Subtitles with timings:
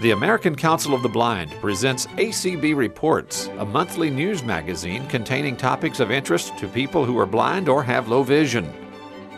[0.00, 6.00] The American Council of the Blind presents ACB Reports, a monthly news magazine containing topics
[6.00, 8.72] of interest to people who are blind or have low vision.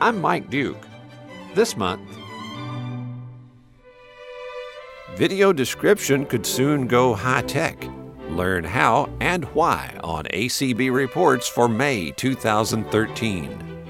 [0.00, 0.86] I'm Mike Duke.
[1.56, 2.08] This month,
[5.16, 7.84] video description could soon go high tech.
[8.28, 13.81] Learn how and why on ACB Reports for May 2013.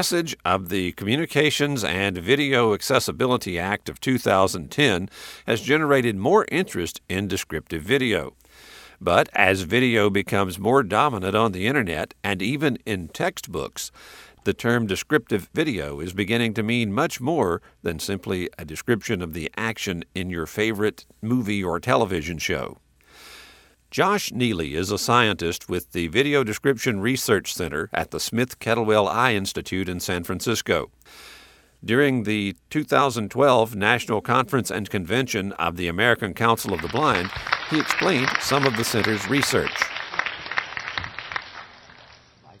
[0.00, 5.10] Passage of the Communications and Video Accessibility Act of 2010
[5.46, 8.32] has generated more interest in descriptive video.
[8.98, 13.92] But as video becomes more dominant on the internet and even in textbooks,
[14.44, 19.34] the term descriptive video is beginning to mean much more than simply a description of
[19.34, 22.78] the action in your favorite movie or television show.
[23.90, 29.08] Josh Miele is a scientist with the Video Description Research Center at the Smith Kettlewell
[29.08, 30.92] Eye Institute in San Francisco.
[31.84, 37.32] During the 2012 National Conference and Convention of the American Council of the Blind,
[37.68, 39.74] he explained some of the center's research.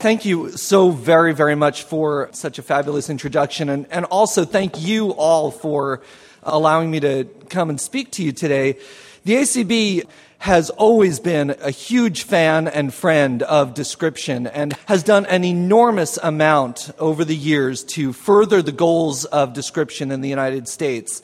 [0.00, 4.80] Thank you so very, very much for such a fabulous introduction, and, and also thank
[4.80, 6.02] you all for
[6.42, 8.78] allowing me to come and speak to you today.
[9.24, 10.08] The ACB
[10.40, 16.16] has always been a huge fan and friend of description and has done an enormous
[16.22, 21.22] amount over the years to further the goals of description in the United States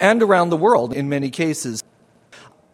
[0.00, 1.84] and around the world in many cases.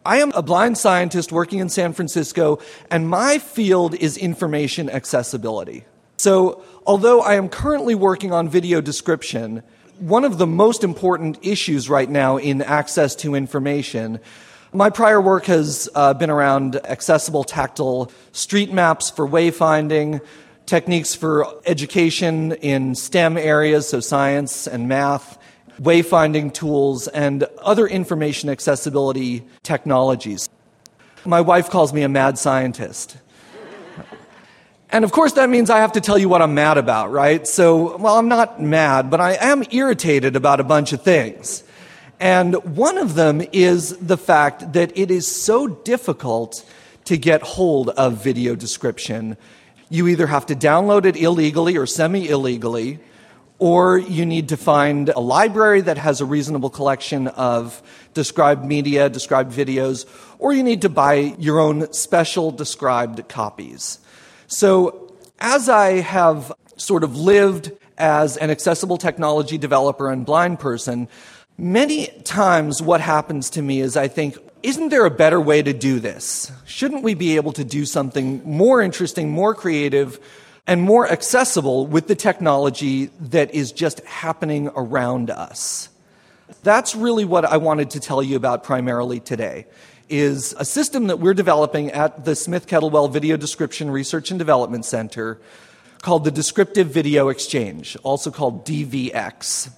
[0.05, 2.59] I am a blind scientist working in San Francisco,
[2.91, 5.85] and my field is information accessibility.
[6.17, 9.63] So, although I am currently working on video description,
[9.99, 14.21] one of the most important issues right now in access to information
[14.73, 20.21] my prior work has uh, been around accessible tactile street maps for wayfinding,
[20.65, 25.39] techniques for education in STEM areas, so science and math,
[25.81, 30.49] wayfinding tools, and other information accessibility technologies.
[31.27, 33.19] My wife calls me a mad scientist.
[34.89, 37.47] And of course, that means I have to tell you what I'm mad about, right?
[37.47, 41.65] So, well, I'm not mad, but I am irritated about a bunch of things.
[42.23, 46.65] And one of them is the fact that it is so difficult
[47.07, 49.37] to get hold of video description.
[49.91, 53.01] You either have to download it illegally or semi illegally,
[53.59, 57.83] or you need to find a library that has a reasonable collection of
[58.15, 60.07] described media, described videos,
[60.39, 63.99] or you need to buy your own special described copies.
[64.47, 71.09] So, as I have sort of lived as an accessible technology developer and blind person,
[71.63, 75.73] Many times, what happens to me is I think, isn't there a better way to
[75.73, 76.51] do this?
[76.67, 80.19] Shouldn't we be able to do something more interesting, more creative,
[80.67, 85.89] and more accessible with the technology that is just happening around us?
[86.65, 89.67] That's really what I wanted to tell you about primarily today
[90.09, 94.85] is a system that we're developing at the Smith Kettlewell Video Description Research and Development
[94.85, 95.39] Center
[96.01, 99.71] called the Descriptive Video Exchange, also called DVX.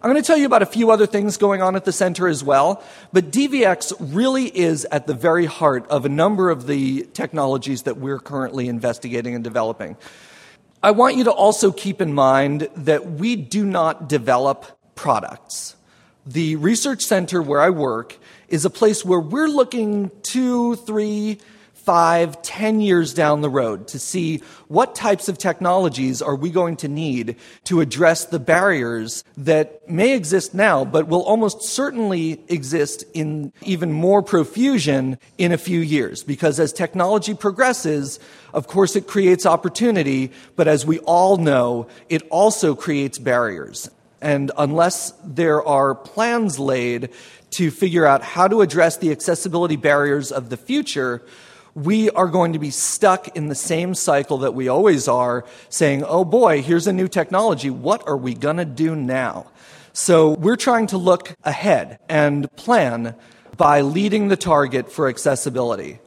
[0.00, 2.28] I'm going to tell you about a few other things going on at the center
[2.28, 7.08] as well, but DVX really is at the very heart of a number of the
[7.14, 9.96] technologies that we're currently investigating and developing.
[10.84, 15.74] I want you to also keep in mind that we do not develop products.
[16.24, 21.38] The research center where I work is a place where we're looking two, three,
[21.88, 26.76] five, ten years down the road to see what types of technologies are we going
[26.76, 27.34] to need
[27.64, 33.90] to address the barriers that may exist now, but will almost certainly exist in even
[33.90, 36.22] more profusion in a few years.
[36.22, 38.20] Because as technology progresses,
[38.52, 43.90] of course it creates opportunity, but as we all know, it also creates barriers.
[44.20, 47.08] And unless there are plans laid
[47.52, 51.22] to figure out how to address the accessibility barriers of the future,
[51.84, 56.02] we are going to be stuck in the same cycle that we always are, saying,
[56.04, 57.70] oh boy, here's a new technology.
[57.70, 59.46] What are we going to do now?
[59.92, 63.14] So we're trying to look ahead and plan
[63.56, 66.00] by leading the target for accessibility.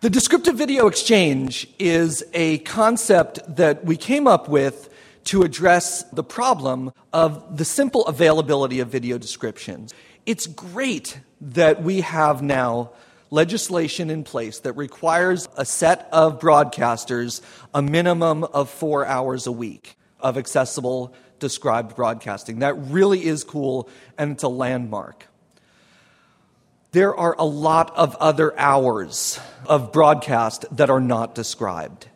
[0.00, 4.90] The descriptive video exchange is a concept that we came up with
[5.26, 9.92] to address the problem of the simple availability of video descriptions.
[10.24, 12.92] It's great that we have now
[13.30, 17.42] legislation in place that requires a set of broadcasters
[17.74, 22.60] a minimum of four hours a week of accessible described broadcasting.
[22.60, 25.26] That really is cool, and it's a landmark.
[26.92, 32.08] There are a lot of other hours of broadcast that are not described.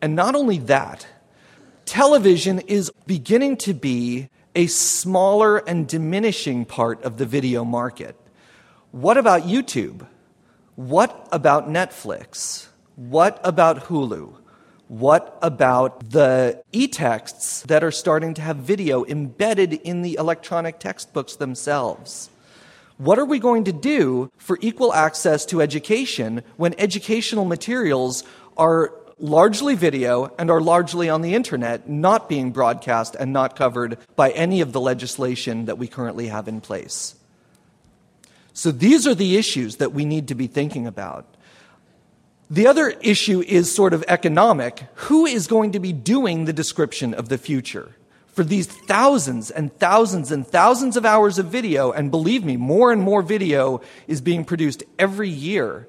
[0.00, 1.06] And not only that,
[1.86, 8.16] television is beginning to be a smaller and diminishing part of the video market.
[8.92, 10.06] What about YouTube?
[10.76, 12.68] What about Netflix?
[12.96, 14.34] What about Hulu?
[14.88, 20.78] What about the e texts that are starting to have video embedded in the electronic
[20.78, 22.30] textbooks themselves?
[22.98, 28.22] What are we going to do for equal access to education when educational materials
[28.56, 33.98] are largely video and are largely on the internet, not being broadcast and not covered
[34.16, 37.14] by any of the legislation that we currently have in place?
[38.52, 41.26] So these are the issues that we need to be thinking about.
[42.50, 44.84] The other issue is sort of economic.
[44.94, 47.92] Who is going to be doing the description of the future?
[48.28, 52.92] For these thousands and thousands and thousands of hours of video, and believe me, more
[52.92, 55.88] and more video is being produced every year.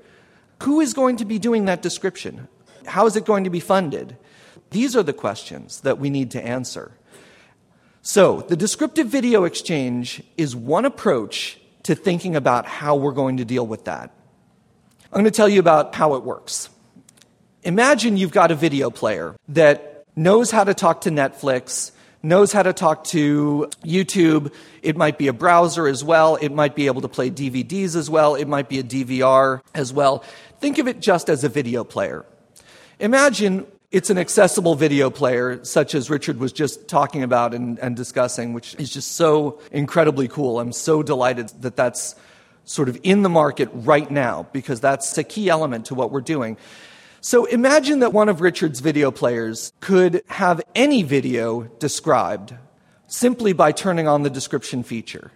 [0.63, 2.48] Who is going to be doing that description?
[2.85, 4.17] How is it going to be funded?
[4.71, 6.91] These are the questions that we need to answer.
[8.01, 13.45] So, the descriptive video exchange is one approach to thinking about how we're going to
[13.45, 14.11] deal with that.
[15.05, 16.69] I'm going to tell you about how it works.
[17.63, 21.91] Imagine you've got a video player that knows how to talk to Netflix,
[22.21, 24.53] knows how to talk to YouTube.
[24.81, 26.35] It might be a browser as well.
[26.35, 28.35] It might be able to play DVDs as well.
[28.35, 30.23] It might be a DVR as well.
[30.59, 32.25] Think of it just as a video player.
[33.00, 37.95] Imagine it's an accessible video player, such as Richard was just talking about and, and
[37.95, 40.59] discussing, which is just so incredibly cool.
[40.59, 42.15] I'm so delighted that that's
[42.63, 46.21] sort of in the market right now because that's a key element to what we're
[46.21, 46.57] doing.
[47.21, 52.53] So imagine that one of Richard's video players could have any video described
[53.07, 55.31] simply by turning on the description feature.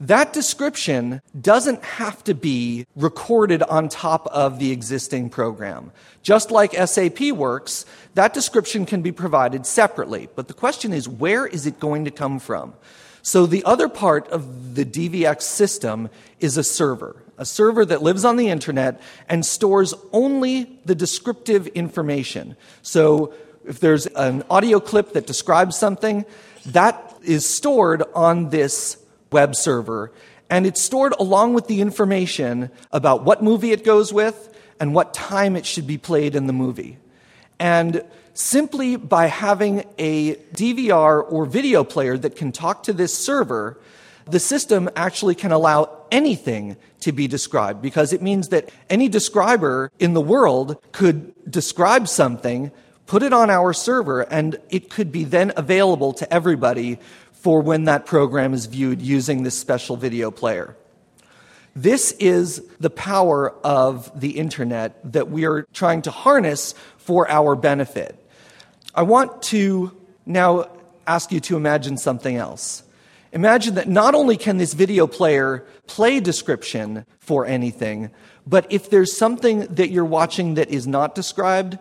[0.00, 5.90] That description doesn't have to be recorded on top of the existing program.
[6.22, 10.28] Just like SAP works, that description can be provided separately.
[10.34, 12.74] But the question is, where is it going to come from?
[13.22, 16.10] So the other part of the DVX system
[16.40, 21.66] is a server, a server that lives on the internet and stores only the descriptive
[21.68, 22.56] information.
[22.82, 23.32] So
[23.64, 26.24] if there's an audio clip that describes something,
[26.66, 28.98] that is stored on this
[29.36, 30.10] web server
[30.48, 34.36] and it's stored along with the information about what movie it goes with
[34.78, 36.98] and what time it should be played in the movie.
[37.58, 38.02] And
[38.34, 43.78] simply by having a DVR or video player that can talk to this server,
[44.26, 49.90] the system actually can allow anything to be described because it means that any describer
[49.98, 52.70] in the world could describe something,
[53.06, 56.98] put it on our server, and it could be then available to everybody
[57.46, 60.76] for when that program is viewed using this special video player.
[61.76, 67.54] This is the power of the internet that we are trying to harness for our
[67.54, 68.20] benefit.
[68.96, 69.96] I want to
[70.26, 70.68] now
[71.06, 72.82] ask you to imagine something else.
[73.30, 78.10] Imagine that not only can this video player play description for anything,
[78.44, 81.78] but if there's something that you're watching that is not described,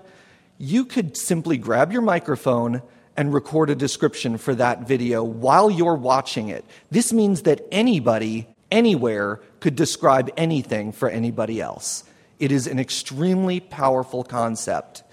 [0.59, 2.83] you could simply grab your microphone
[3.17, 6.65] and record a description for that video while you're watching it.
[6.91, 12.03] This means that anybody, anywhere, could describe anything for anybody else.
[12.39, 15.03] It is an extremely powerful concept.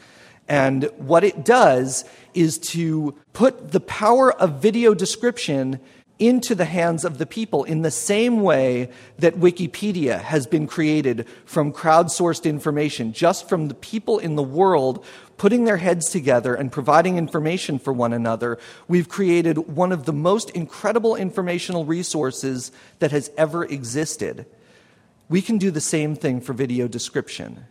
[0.49, 2.05] And what it does
[2.35, 5.79] is to put the power of video description
[6.19, 11.27] into the hands of the people in the same way that Wikipedia has been created
[11.45, 15.05] from crowdsourced information, just from the people in the world
[15.37, 18.59] putting their heads together and providing information for one another.
[18.87, 24.47] We've created one of the most incredible informational resources that has ever existed.
[25.29, 27.65] We can do the same thing for video description.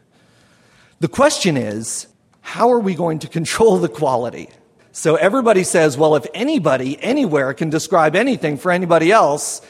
[1.00, 2.08] The question is,
[2.42, 4.50] how are we going to control the quality?
[4.94, 9.62] So everybody says, well, if anybody anywhere can describe anything for anybody else,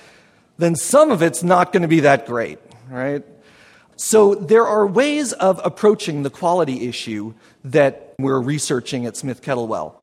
[0.57, 2.59] then some of it's not going to be that great,
[2.89, 3.23] right?
[3.97, 9.95] So there are ways of approaching the quality issue that we're researching at Smith Kettlewell.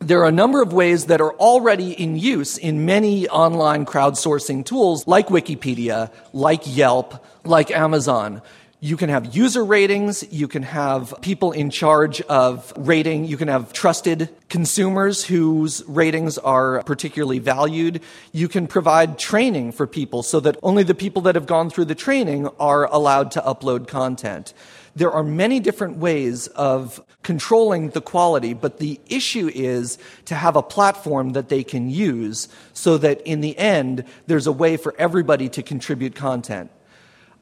[0.00, 4.64] There are a number of ways that are already in use in many online crowdsourcing
[4.64, 8.42] tools like Wikipedia, like Yelp, like Amazon
[8.80, 10.24] You can have user ratings.
[10.30, 13.24] You can have people in charge of rating.
[13.24, 18.00] You can have trusted consumers whose ratings are particularly valued.
[18.30, 21.86] You can provide training for people so that only the people that have gone through
[21.86, 24.54] the training are allowed to upload content.
[24.94, 30.54] There are many different ways of controlling the quality, but the issue is to have
[30.54, 34.94] a platform that they can use so that in the end, there's a way for
[34.98, 36.70] everybody to contribute content.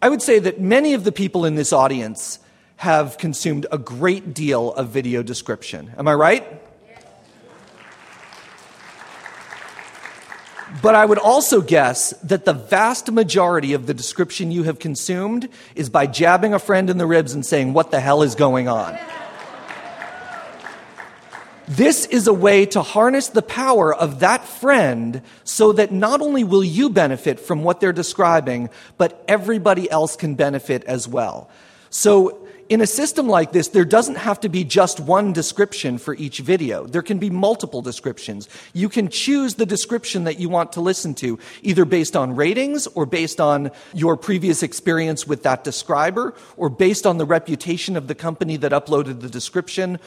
[0.02, 2.38] I would say that many of the people in this audience
[2.76, 5.92] have consumed a great deal of video description.
[5.96, 6.62] Am I right?
[10.82, 15.48] But I would also guess that the vast majority of the description you have consumed
[15.74, 18.68] is by jabbing a friend in the ribs and saying, What the hell is going
[18.68, 18.98] on?
[21.68, 26.44] This is a way to harness the power of that friend so that not only
[26.44, 31.50] will you benefit from what they're describing, but everybody else can benefit as well.
[31.90, 36.14] So, in a system like this, there doesn't have to be just one description for
[36.14, 36.84] each video.
[36.84, 38.48] There can be multiple descriptions.
[38.72, 42.88] You can choose the description that you want to listen to, either based on ratings
[42.88, 48.08] or based on your previous experience with that describer or based on the reputation of
[48.08, 50.00] the company that uploaded the description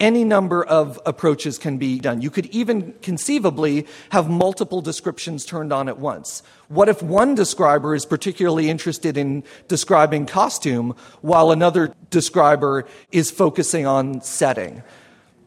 [0.00, 2.20] any number of approaches can be done.
[2.20, 6.42] You could even conceivably have multiple descriptions turned on at once.
[6.68, 13.86] What if one describer is particularly interested in describing costume while another describer is focusing
[13.86, 14.82] on setting?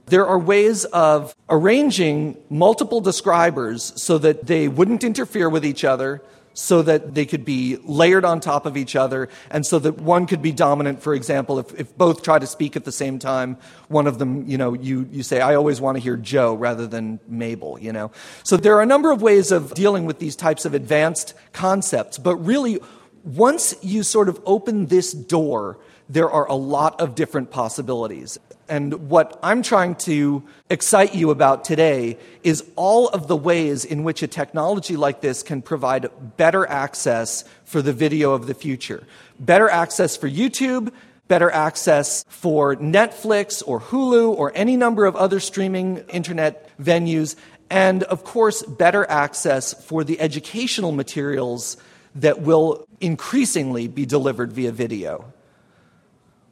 [0.06, 6.22] There are ways of arranging multiple describers so that they wouldn't interfere with each other,
[6.58, 10.26] so that they could be layered on top of each other and so that one
[10.26, 11.04] could be dominant.
[11.04, 13.58] For example if, if both try to speak at the same time
[13.90, 16.88] one of them you know you, you say i always want to hear joe rather
[16.88, 18.12] than mabel you know?
[18.44, 22.18] So there are a number of ways of dealing with these types of advanced concepts
[22.18, 22.80] but really
[23.24, 25.78] once you sort of open this door
[26.10, 31.64] there are a lot of different possibilities and what I'm trying to excite you about
[31.64, 36.66] today is all of the ways in which a technology like this can provide better
[36.68, 39.04] access for the video of the future.
[39.40, 40.92] Better access for YouTube,
[41.28, 47.36] better access for Netflix or Hulu or any number of other streaming internet venues,
[47.70, 51.78] and of course, better access for the educational materials
[52.16, 55.34] that will increasingly be delivered via video.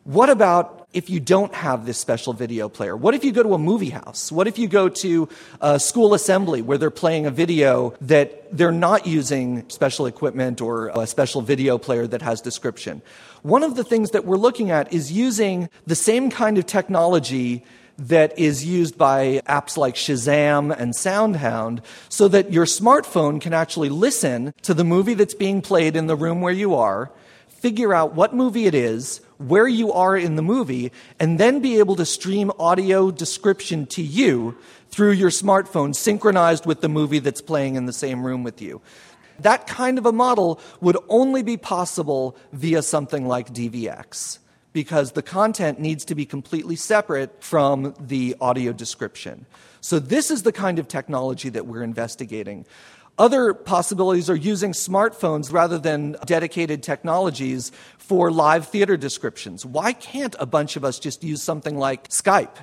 [0.03, 2.95] What about if you don't have this special video player?
[2.95, 4.31] What if you go to a movie house?
[4.31, 5.27] What if you go to
[5.59, 10.87] a school assembly where they're playing a video that they're not using special equipment or
[10.95, 13.01] a special video player that has description?
[13.41, 17.65] One of the things that we're looking at is using the same kind of technology
[17.97, 23.89] that is used by apps like Shazam and SoundHound so that your smartphone can actually
[23.89, 27.11] listen to the movie that's being played in the room where you are,
[27.47, 31.79] figure out what movie it is, where you are in the movie, and then be
[31.79, 34.57] able to stream audio description to you
[34.89, 38.81] through your smartphone, synchronized with the movie that's playing in the same room with you.
[39.39, 44.39] That kind of a model would only be possible via something like DVX
[44.71, 49.45] because the content needs to be completely separate from the audio description.
[49.81, 52.65] So, this is the kind of technology that we're investigating.
[53.17, 59.65] Other possibilities are using smartphones rather than dedicated technologies for live theater descriptions.
[59.65, 62.57] Why can't a bunch of us just use something like Skype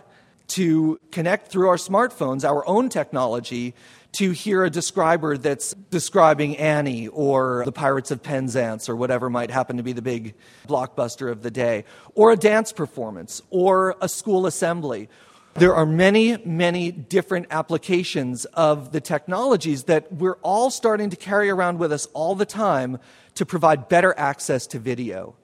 [0.48, 3.74] to connect through our smartphones, our own technology,
[4.12, 9.50] to hear a describer that's describing Annie or the Pirates of Penzance or whatever might
[9.50, 10.34] happen to be the big
[10.68, 15.08] blockbuster of the day, or a dance performance, or a school assembly,
[15.54, 21.50] there are many, many different applications of the technologies that we're all starting to carry
[21.50, 22.98] around with us all the time
[23.34, 25.34] to provide better access to video.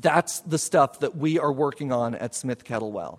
[0.00, 3.18] That's the stuff that we are working on at Smith Kettlewell.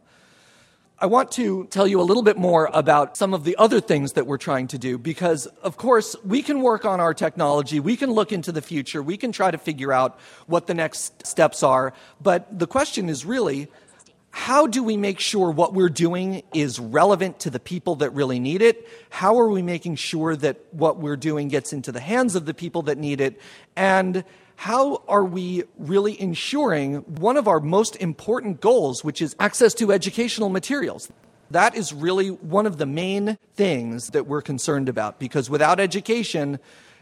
[0.98, 4.14] I want to tell you a little bit more about some of the other things
[4.14, 7.98] that we're trying to do because, of course, we can work on our technology, we
[7.98, 11.64] can look into the future, we can try to figure out what the next steps
[11.64, 13.68] are, but the question is really
[14.32, 18.40] how do we make sure what we're doing is relevant to the people that really
[18.40, 18.88] need it?
[19.10, 22.54] How are we making sure that what we're doing gets into the hands of the
[22.54, 23.40] people that need it?
[23.76, 24.24] And
[24.56, 29.92] how are we really ensuring one of our most important goals, which is access to
[29.92, 31.12] educational materials?
[31.50, 36.60] That is really one of the main things that we're concerned about because without education,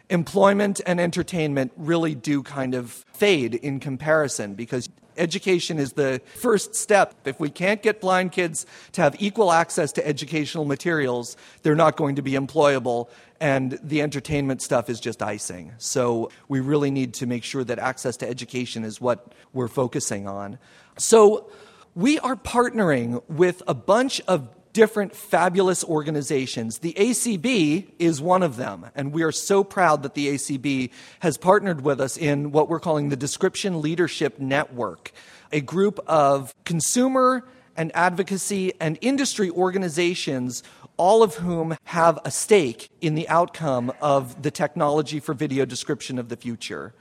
[0.09, 6.75] employment and entertainment really do kind of fade in comparison because education is the first
[6.75, 7.13] step.
[7.25, 11.97] If we can't get blind kids to have equal access to educational materials, they're not
[11.97, 13.09] going to be employable,
[13.39, 15.73] and the entertainment stuff is just icing.
[15.77, 20.27] So we really need to make sure that access to education is what we're focusing
[20.27, 20.57] on.
[20.97, 21.49] So
[21.95, 26.79] we are partnering with a bunch of different fabulous organizations.
[26.79, 31.37] The ACB is one of them, and we are so proud that the ACB has
[31.37, 35.11] partnered with us in what we're calling the Description Leadership Network,
[35.51, 40.63] a group of consumer and advocacy and industry organizations
[40.99, 46.19] all of whom have a stake in the outcome of the technology for video description
[46.19, 46.93] of the future.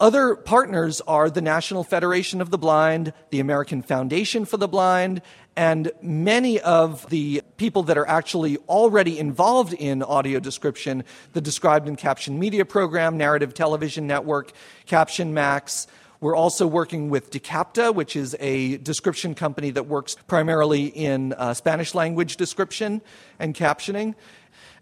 [0.00, 5.20] Other partners are the National Federation of the Blind, the American Foundation for the Blind,
[5.56, 11.88] and many of the people that are actually already involved in audio description, the Described
[11.88, 14.52] and Captioned Media Program, Narrative Television Network,
[14.84, 15.86] Caption Max.
[16.20, 21.54] We're also working with DiCapta, which is a description company that works primarily in uh,
[21.54, 23.00] Spanish language description
[23.38, 24.14] and captioning.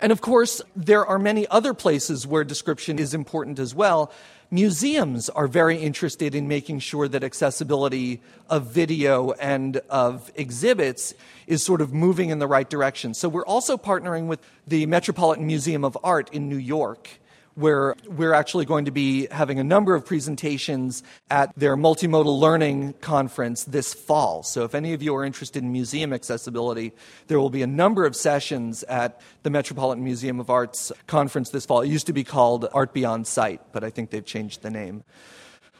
[0.00, 4.12] And of course, there are many other places where description is important as well.
[4.54, 11.12] Museums are very interested in making sure that accessibility of video and of exhibits
[11.48, 13.14] is sort of moving in the right direction.
[13.14, 17.10] So we're also partnering with the Metropolitan Museum of Art in New York
[17.54, 22.94] where we're actually going to be having a number of presentations at their multimodal learning
[23.00, 24.42] conference this fall.
[24.42, 26.92] So, if any of you are interested in museum accessibility,
[27.28, 31.66] there will be a number of sessions at the Metropolitan Museum of Art's conference this
[31.66, 31.82] fall.
[31.82, 35.04] It used to be called Art Beyond Sight, but I think they've changed the name.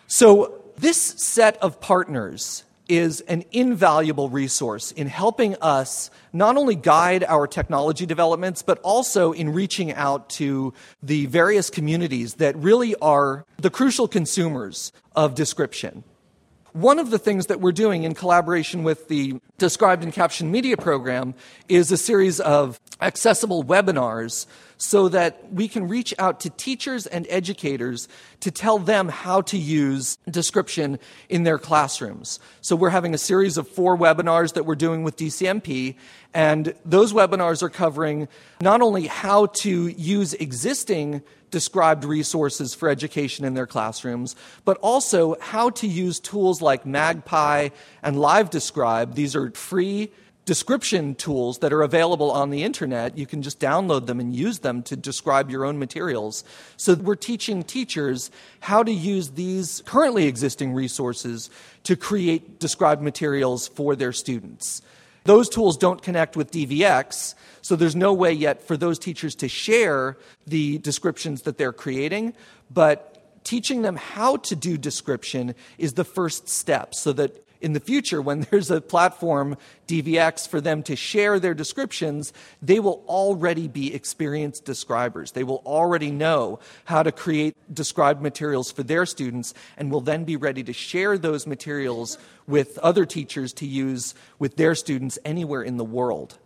[0.07, 7.25] So, this set of partners is an invaluable resource in helping us not only guide
[7.25, 10.73] our technology developments, but also in reaching out to
[11.03, 16.05] the various communities that really are the crucial consumers of description.
[16.73, 20.77] One of the things that we're doing in collaboration with the Described and Captioned Media
[20.77, 21.35] Program
[21.69, 24.47] is a series of accessible webinars
[24.77, 28.09] so that we can reach out to teachers and educators
[28.41, 30.99] to tell them how to use description
[31.29, 32.39] in their classrooms.
[32.61, 35.97] So we're having a series of four webinars that we're doing with DCMP,
[36.33, 38.29] and those webinars are covering
[38.61, 44.35] not only how to use existing described resources for education in their classrooms,
[44.65, 47.69] but also how to use tools like Magpie
[48.03, 49.15] and LiveDescribe.
[49.15, 50.11] These are free
[50.45, 53.17] description tools that are available on the internet.
[53.17, 56.45] You can just download them and use them to describe your own materials.
[56.77, 61.51] So we're teaching teachers how to use these currently existing resources
[61.85, 64.83] to create described materials for their students.
[65.25, 69.49] Those tools don't connect with DVX, so there's no way yet for those teachers to
[69.49, 72.35] share the descriptions that they're creating,
[72.71, 77.81] but teaching them how to do description is the first step so that in the
[77.81, 79.57] future, when there's a platform,
[79.89, 85.33] DVX, for them to share their descriptions, they will already be experienced describers.
[85.33, 90.25] They will already know how to create described materials for their students and will then
[90.25, 95.63] be ready to share those materials with other teachers to use with their students anywhere
[95.63, 96.39] in the world.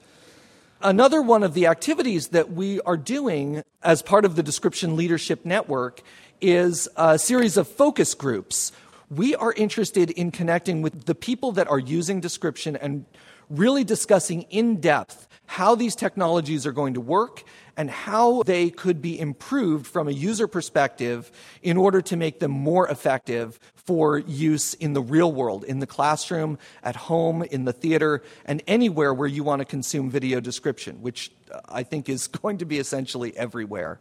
[0.80, 5.44] Another one of the activities that we are doing as part of the Description Leadership
[5.44, 6.00] Network
[6.40, 8.70] is a series of focus groups.
[9.10, 13.06] We are interested in connecting with the people that are using description and
[13.48, 17.42] really discussing in depth how these technologies are going to work
[17.74, 22.50] and how they could be improved from a user perspective in order to make them
[22.50, 27.72] more effective for use in the real world, in the classroom, at home, in the
[27.72, 32.26] theater, and anywhere where you want to consume video description, which uh, I think is
[32.42, 34.00] going to be essentially everywhere.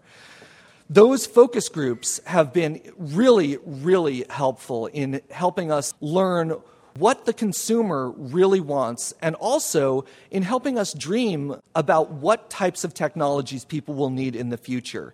[0.90, 6.56] Those focus groups have been really, really helpful in helping us learn
[6.98, 12.94] what the consumer really wants, and also in helping us dream about what types of
[12.94, 15.14] technologies people will need in the future.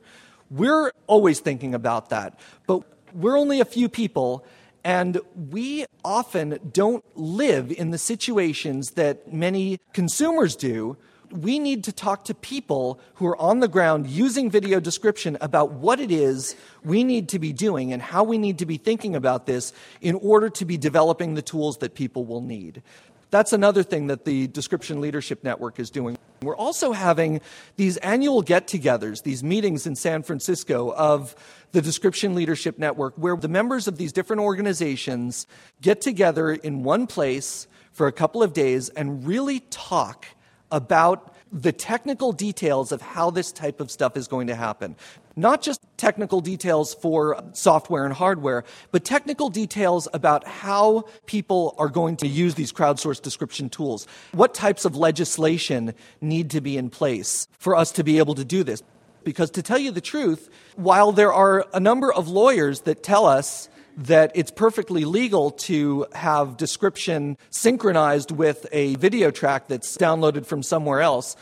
[0.49, 2.83] We're always thinking about that, but
[3.13, 4.45] we're only a few people,
[4.83, 10.95] and we often don't live in the situations that many consumers do.
[11.34, 15.72] We need to talk to people who are on the ground using video description about
[15.72, 19.15] what it is we need to be doing and how we need to be thinking
[19.15, 22.84] about this in order to be developing the tools that people will need.
[23.32, 26.19] That's another thing that the Description Leadership Network is doing.
[26.43, 27.41] We're also having
[27.78, 31.36] these annual get togethers, these meetings in San Francisco of
[31.72, 35.48] the Description Leadership Network, where the members of these different organizations
[35.82, 40.28] get together in one place for a couple of days and really talk
[40.73, 44.95] about the technical details of how this type of stuff is going to happen.
[45.36, 51.89] Not just technical details for software and hardware, but technical details about how people are
[51.89, 54.07] going to use these crowdsourced description tools.
[54.31, 58.43] What types of legislation need to be in place for us to be able to
[58.43, 58.81] do this?
[59.23, 63.27] Because to tell you the truth, while there are a number of lawyers that tell
[63.27, 70.45] us that it's perfectly legal to have description synchronized with a video track that's downloaded
[70.45, 71.36] from somewhere else.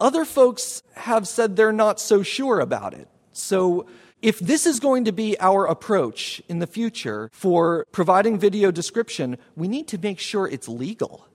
[0.00, 3.08] Other folks have said they're not so sure about it.
[3.32, 3.86] So,
[4.22, 9.36] if this is going to be our approach in the future for providing video description,
[9.54, 11.28] we need to make sure it's legal.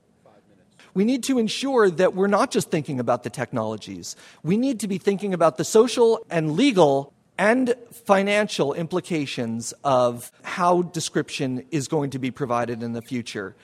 [0.96, 4.16] We need to ensure that we're not just thinking about the technologies.
[4.42, 10.82] We need to be thinking about the social and legal and financial implications of how
[10.82, 13.56] description is going to be provided in the future.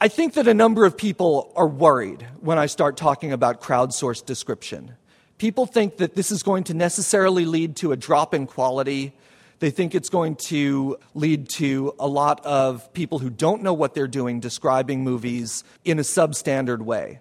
[0.00, 4.26] I think that a number of people are worried when I start talking about crowdsourced
[4.26, 4.96] description.
[5.38, 9.14] People think that this is going to necessarily lead to a drop in quality.
[9.60, 13.94] They think it's going to lead to a lot of people who don't know what
[13.94, 17.20] they're doing describing movies in a substandard way.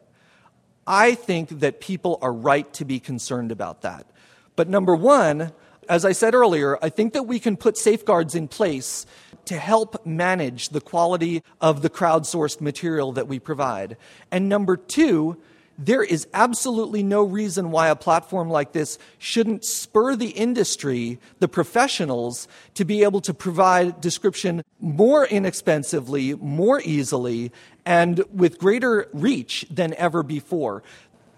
[0.87, 4.07] I think that people are right to be concerned about that.
[4.55, 5.51] But number one,
[5.89, 9.05] as I said earlier, I think that we can put safeguards in place
[9.45, 13.97] to help manage the quality of the crowdsourced material that we provide.
[14.31, 15.37] And number two,
[15.77, 21.47] there is absolutely no reason why a platform like this shouldn't spur the industry, the
[21.47, 27.51] professionals, to be able to provide description more inexpensively, more easily,
[27.85, 30.83] and with greater reach than ever before.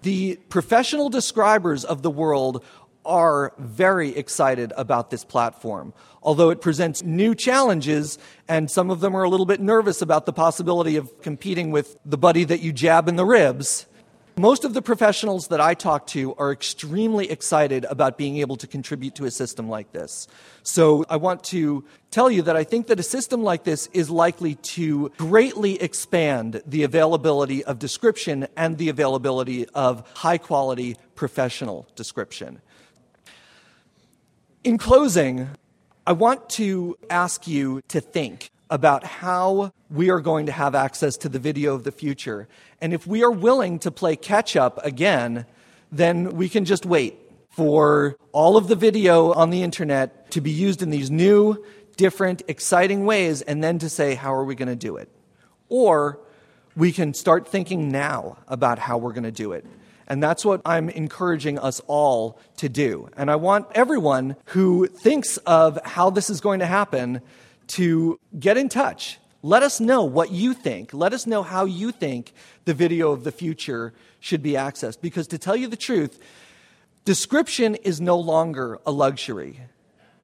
[0.01, 2.63] The professional describers of the world
[3.05, 5.93] are very excited about this platform.
[6.23, 10.25] Although it presents new challenges, and some of them are a little bit nervous about
[10.25, 13.85] the possibility of competing with the buddy that you jab in the ribs.
[14.37, 18.67] Most of the professionals that I talk to are extremely excited about being able to
[18.67, 20.27] contribute to a system like this.
[20.61, 24.09] So I want to tell you that I think that a system like this is
[24.09, 31.87] likely to greatly expand the availability of description and the availability of high quality professional
[31.95, 32.61] description.
[34.65, 35.47] In closing,
[36.07, 41.17] I want to ask you to think about how we are going to have access
[41.17, 42.47] to the video of the future.
[42.81, 45.45] And if we are willing to play catch up again,
[45.91, 47.15] then we can just wait
[47.51, 51.63] for all of the video on the internet to be used in these new,
[51.95, 55.09] different, exciting ways, and then to say, how are we going to do it?
[55.69, 56.19] Or
[56.75, 59.63] we can start thinking now about how we're going to do it.
[60.07, 63.09] And that's what I'm encouraging us all to do.
[63.17, 67.21] And I want everyone who thinks of how this is going to happen
[67.67, 69.19] to get in touch.
[69.41, 70.93] Let us know what you think.
[70.93, 72.33] Let us know how you think
[72.65, 75.01] the video of the future should be accessed.
[75.01, 76.19] Because to tell you the truth,
[77.03, 79.61] description is no longer a luxury.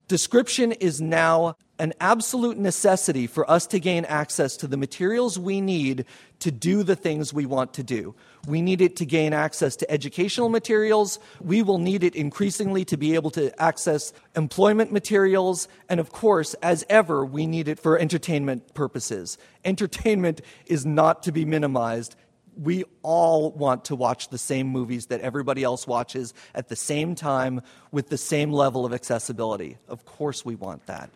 [0.08, 5.60] Description is now an absolute necessity for us to gain access to the materials we
[5.60, 6.06] need
[6.38, 8.14] to do the things we want to do.
[8.46, 11.18] We need it to gain access to educational materials.
[11.40, 15.68] We will need it increasingly to be able to access employment materials.
[15.90, 19.40] And of course, as ever, we need it for entertainment purposes.
[19.66, 22.16] Entertainment is not to be minimized
[22.58, 27.16] we all want to watch the same movies that everybody else watches at the same
[27.16, 29.78] time with the same level of accessibility.
[29.88, 31.10] Of course, we want that.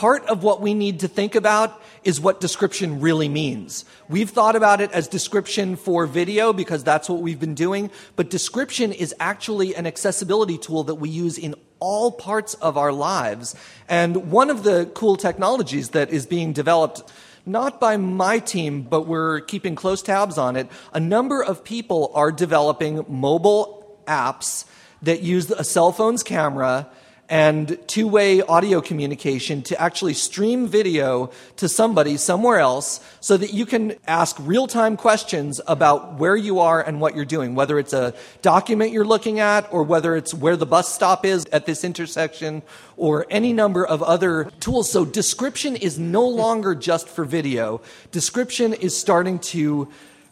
[0.00, 3.84] Part of what we need to think about is what description really means.
[4.08, 8.30] We've thought about it as description for video because that's what we've been doing, but
[8.30, 13.54] description is actually an accessibility tool that we use in all parts of our lives.
[13.90, 17.02] And one of the cool technologies that is being developed
[17.44, 20.70] not by my team, but we're keeping close tabs on it.
[20.94, 24.64] A number of people are developing mobile apps
[25.02, 26.88] that use a cell phone's camera
[27.30, 33.54] and two way audio communication to actually stream video to somebody somewhere else so that
[33.54, 37.78] you can ask real time questions about where you are and what you're doing, whether
[37.78, 38.12] it's a
[38.42, 42.62] document you're looking at or whether it's where the bus stop is at this intersection
[42.96, 44.90] or any number of other tools.
[44.90, 47.80] So description is no longer just for video.
[48.10, 49.88] Description is starting to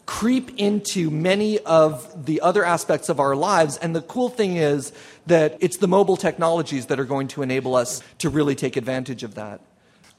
[0.09, 3.77] creep into many of the other aspects of our lives.
[3.77, 4.91] And the cool thing is
[5.27, 9.21] that it's the mobile technologies that are going to enable us to really take advantage
[9.21, 9.61] of that.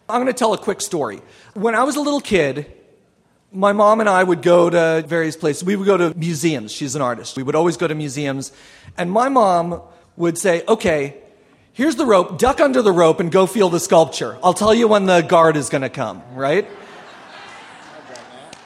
[0.09, 1.21] I'm going to tell a quick story.
[1.55, 2.73] When I was a little kid,
[3.51, 5.65] my mom and I would go to various places.
[5.65, 6.71] We would go to museums.
[6.71, 7.37] She's an artist.
[7.37, 8.53] We would always go to museums.
[8.97, 9.83] And my mom
[10.17, 11.17] would say, okay,
[11.73, 14.39] here's the rope, duck under the rope and go feel the sculpture.
[14.41, 16.69] I'll tell you when the guard is going to come, right?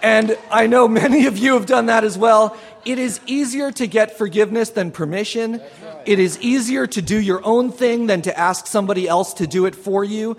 [0.05, 2.59] And I know many of you have done that as well.
[2.85, 5.63] It is easier to get forgiveness than permission.
[6.05, 9.65] It is easier to do your own thing than to ask somebody else to do
[9.65, 10.37] it for you.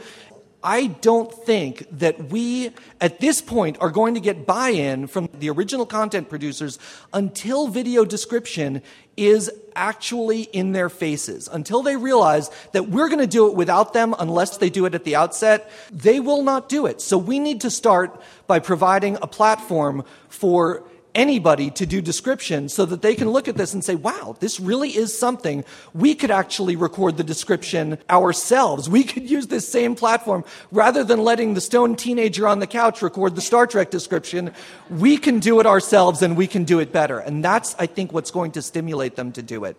[0.64, 5.30] I don't think that we, at this point, are going to get buy in from
[5.34, 6.78] the original content producers
[7.12, 8.84] until video description
[9.18, 11.50] is actually in their faces.
[11.52, 14.96] Until they realize that we're going to do it without them unless they do it
[14.96, 17.02] at the outset, they will not do it.
[17.02, 20.84] So we need to start by providing a platform for
[21.16, 24.60] anybody to do description so that they can look at this and say, wow, this
[24.60, 25.64] really is something.
[25.94, 28.90] We could actually record the description ourselves.
[28.90, 33.02] We could use this same platform rather than letting the stone teenager on the couch
[33.02, 34.52] record the Star Trek description.
[34.90, 37.20] We can do it ourselves and we can do it better.
[37.20, 39.78] And that's, I think, what's going to stimulate them to do it.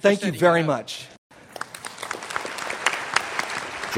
[0.00, 1.06] Thank you very much.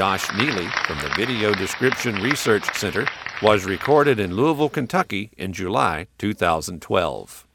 [0.00, 3.06] Josh Miele from the Video Description Research Center
[3.42, 7.46] was recorded in Louisville, Kentucky in July 2012.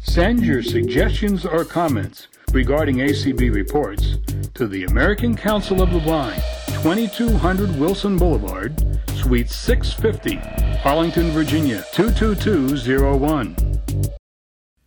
[0.00, 4.16] Send your suggestions or comments regarding ACB reports
[4.54, 6.42] to the American Council of the Blind,
[6.82, 8.74] 2200 Wilson Boulevard,
[9.10, 10.40] Suite 650,
[10.84, 13.63] Arlington, Virginia 22201.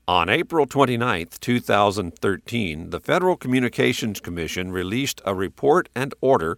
[0.10, 6.58] On April 29, 2013, the Federal Communications Commission released a report and order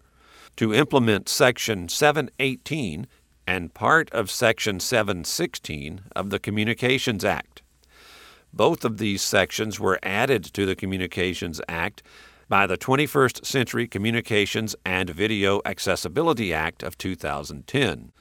[0.55, 3.07] to implement Section 718
[3.47, 7.63] and part of Section 716 of the Communications Act.
[8.53, 12.03] Both of these sections were added to the Communications Act
[12.49, 18.11] by the 21st Century Communications and Video Accessibility Act of 2010.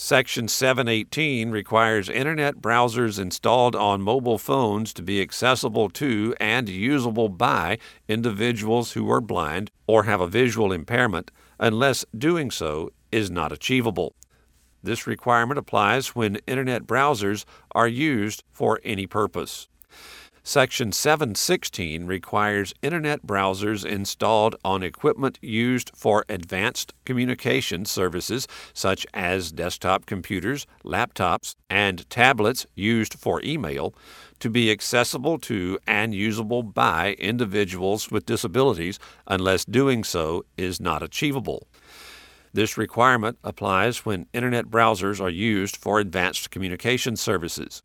[0.00, 7.28] Section 718 requires Internet browsers installed on mobile phones to be accessible to and usable
[7.28, 13.50] by individuals who are blind or have a visual impairment, unless doing so is not
[13.50, 14.14] achievable.
[14.84, 19.66] This requirement applies when Internet browsers are used for any purpose.
[20.48, 29.52] Section 716 requires Internet browsers installed on equipment used for advanced communication services such as
[29.52, 33.92] desktop computers, laptops, and tablets used for email
[34.38, 41.02] to be accessible to and usable by individuals with disabilities unless doing so is not
[41.02, 41.68] achievable.
[42.54, 47.82] This requirement applies when Internet browsers are used for advanced communication services.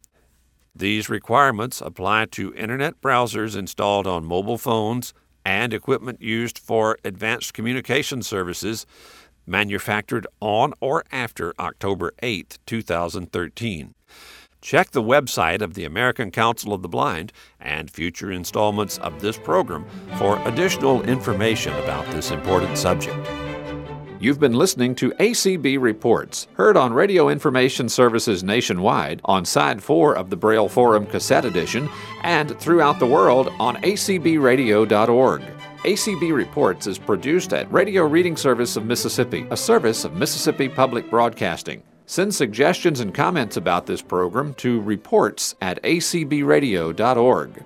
[0.76, 5.14] These requirements apply to Internet browsers installed on mobile phones
[5.46, 8.88] and equipment used for advanced communication services
[9.46, 13.94] manufactured on or after October 8, 2013.
[14.62, 19.38] Check the website of the American Council of the Blind and future installments of this
[19.38, 19.86] program
[20.18, 23.43] for additional information about this important subject.
[24.24, 30.16] You've been listening to ACB Reports, heard on radio information services nationwide, on Side 4
[30.16, 31.90] of the Braille Forum Cassette Edition,
[32.22, 35.42] and throughout the world on acbradio.org.
[35.84, 41.10] ACB Reports is produced at Radio Reading Service of Mississippi, a service of Mississippi Public
[41.10, 41.84] Broadcasting.
[42.06, 47.66] Send suggestions and comments about this program to reports at acbradio.org.